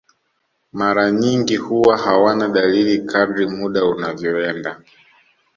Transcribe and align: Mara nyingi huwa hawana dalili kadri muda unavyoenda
Mara 0.73 1.11
nyingi 1.11 1.55
huwa 1.55 1.97
hawana 1.97 2.47
dalili 2.47 2.99
kadri 3.05 3.47
muda 3.47 3.85
unavyoenda 3.85 4.81